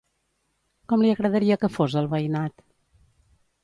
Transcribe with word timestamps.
Com 0.93 1.05
li 1.05 1.13
agradaria 1.15 1.59
que 1.65 1.71
fos 1.77 1.99
el 2.05 2.11
veïnat? 2.17 2.69